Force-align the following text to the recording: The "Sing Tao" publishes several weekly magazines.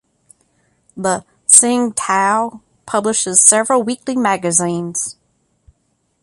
The 0.97 1.23
"Sing 1.45 1.91
Tao" 1.93 2.61
publishes 2.87 3.43
several 3.45 3.83
weekly 3.83 4.15
magazines. 4.15 5.15